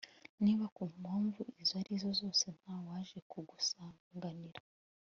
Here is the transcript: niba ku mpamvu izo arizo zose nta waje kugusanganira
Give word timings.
niba 0.43 0.65
ku 0.75 0.83
mpamvu 1.01 1.41
izo 1.61 1.73
arizo 1.81 2.09
zose 2.21 2.45
nta 2.59 2.75
waje 2.85 3.17
kugusanganira 3.29 4.61